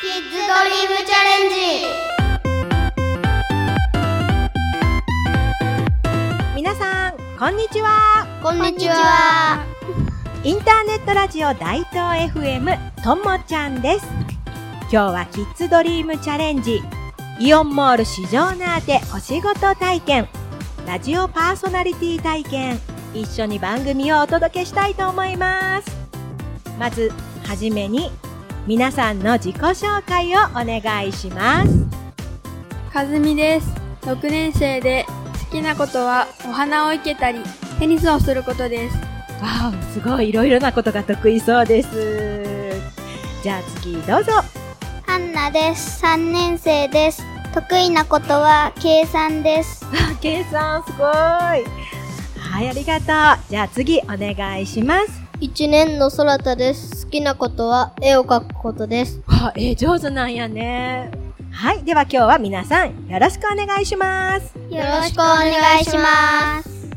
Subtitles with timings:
[0.00, 1.56] キッズドリームチャレンジ。
[6.54, 8.24] 皆さんこんにちは。
[8.40, 9.66] こんにちは。
[10.44, 14.06] インターネットラジオ大東 FM ともちゃんです。
[14.82, 16.80] 今日はキッズドリームチャレンジ。
[17.40, 20.28] イオンモール市場ナーテお仕事体験。
[20.86, 22.78] ラジオパーソナリティ体験。
[23.14, 25.90] 一緒に番組をお届けしたいと思います。
[26.78, 27.10] まず
[27.44, 28.12] はじめに
[28.68, 31.86] 皆さんの自己紹介をお願いします。
[32.92, 33.66] かずみです。
[34.02, 35.06] 6年生で
[35.46, 37.38] 好きなことはお花を生けたり
[37.78, 38.96] テニスをすることです。
[39.40, 41.88] わあすごいいろいろなことが得意そうです。
[43.42, 44.32] じゃあ次どうぞ。
[45.06, 46.04] ハンナです。
[46.04, 47.24] 3年生です。
[47.54, 49.86] 得意なことは計算です。
[50.20, 51.08] 計算すごい。
[51.08, 51.64] はい
[52.68, 53.44] ありがとう。
[53.48, 55.22] じゃあ次お願いします。
[55.40, 56.97] 1年の空田です。
[57.08, 59.22] 好きなことは絵を描くことです。
[59.28, 61.10] あ、絵上手なんやね。
[61.50, 61.82] はい。
[61.82, 64.54] では今日は皆さんよろしくお願いします。
[64.58, 66.90] よろしくお願いします。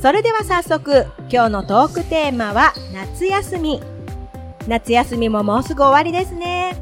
[0.00, 3.82] それでは早速、今日のトークテーマは夏休み。
[4.68, 6.76] 夏休みももうすぐ終わりですね。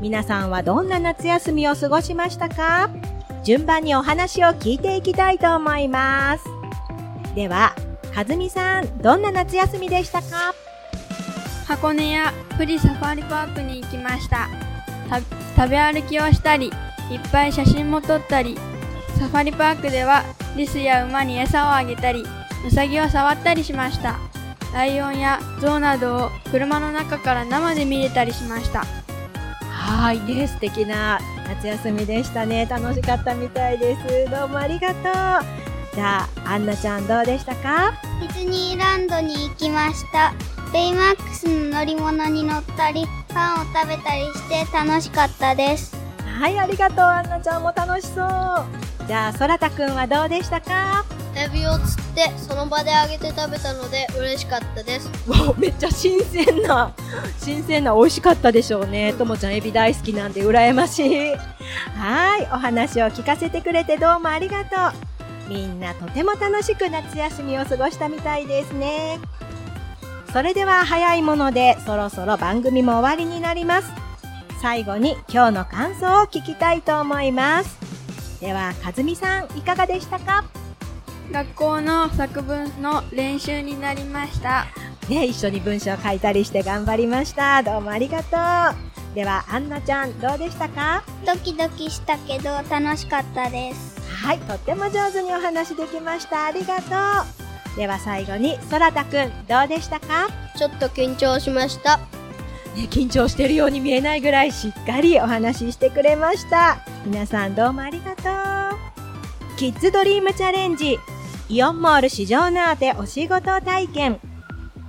[0.00, 2.90] 皆さんはどんな夏休みを過ごしましたか？
[3.42, 6.44] 順番にお話を聞いていきたいと思います。
[7.34, 7.74] では、
[8.14, 10.54] かずみさん、どんな夏休みでしたか？
[11.66, 14.48] 箱根や富士サファリパークに行きました。
[15.56, 16.66] 食べ歩きをしたり、
[17.10, 18.56] いっぱい写真も撮ったり、
[19.18, 20.24] サファリパークでは
[20.56, 22.24] リスや馬に餌をあげたり、
[22.66, 24.18] ウサギを触ったりしました。
[24.72, 28.84] ライオンやゾウなどを車の中から生で見れたりしました。
[29.64, 32.66] はいね、素敵な夏休みでしたね。
[32.66, 34.30] 楽しかったみたいです。
[34.30, 35.02] どうもありがとう。
[35.94, 37.92] じゃあ、アンナちゃんどうでしたか？
[38.20, 40.32] ディズニーランドに行きました。
[40.74, 45.94] ベイマックスの乗り物に乗ったり、パンを食べたりして楽しかったです。
[46.40, 49.06] はい、ありがとう、アンナちゃんも楽しそう。
[49.06, 51.04] じゃあ、そらたくんはどうでしたか？
[51.36, 55.10] エビを釣ってその場で揚げて食べたので嬉しかったです
[55.58, 56.92] めっちゃ新鮮な
[57.38, 61.34] 新鮮な美味しかったでしょうねともちゃんエビ大好きなんで羨ましい
[61.96, 64.76] はいお話を聞かせてくれてどうもありがと
[65.48, 69.18] うみんなとても楽しく夏休みを過ごしたみたいですね。
[70.34, 73.92] それでは早いものでそろそろ番組も終わりになります。
[74.60, 78.40] 最後に今日の感想を聞きたいと思います。
[78.40, 80.44] では、かずみさんいかがでしたか？
[81.30, 84.66] 学校の作文の練習になりました。
[85.08, 87.62] ね、一緒に文章を書いたりして頑張りました。
[87.62, 88.36] どうもありがと
[89.12, 89.14] う。
[89.14, 91.04] では、アンナちゃんどうでしたか？
[91.24, 94.00] ドキドキしたけど楽しかったです。
[94.10, 96.46] はい、とっても上手にお話できました。
[96.46, 97.43] ありがとう。
[97.76, 100.28] では最後に、そらたくん、どうでしたか？
[100.56, 101.98] ちょっと緊張しました。
[102.76, 106.78] ね、緊張してるように見えないぐらいしっかりお話ししてくれました。
[107.04, 109.56] 皆さんどうもありがとう。
[109.56, 110.98] キッズドリームチャレンジ、
[111.48, 114.20] イオンモール市場ナーテお仕事体験、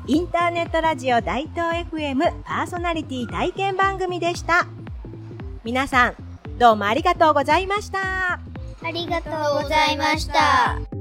[0.08, 4.68] インターネットラジオ大東 FM パーソナリティ体験番組でした。
[5.64, 6.16] 皆さん、
[6.58, 8.34] どうもありがとうございました。
[8.34, 8.40] あ
[8.92, 9.30] りがと
[9.60, 10.95] うございました。